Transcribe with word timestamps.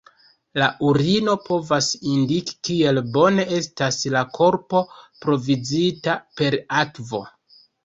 La 0.59 0.67
urino 0.91 1.35
povas 1.49 1.89
indiki, 2.13 2.55
kiel 2.69 3.01
bone 3.19 3.47
estas 3.59 4.01
la 4.17 4.25
korpo 4.41 4.83
provizita 5.29 6.19
per 6.43 6.61
akvo. 6.83 7.25